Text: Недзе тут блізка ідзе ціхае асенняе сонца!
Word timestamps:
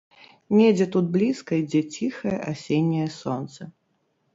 Недзе 0.55 0.87
тут 0.95 1.11
блізка 1.19 1.51
ідзе 1.61 1.83
ціхае 1.93 2.37
асенняе 2.51 3.09
сонца! 3.23 3.75